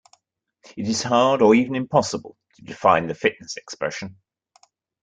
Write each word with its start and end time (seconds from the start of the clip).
It 0.75 0.87
is 0.89 1.03
hard 1.03 1.43
or 1.43 1.53
even 1.53 1.75
impossible 1.75 2.35
to 2.55 2.63
define 2.63 3.05
the 3.05 3.13
fitness 3.13 3.55
expression. 3.55 4.17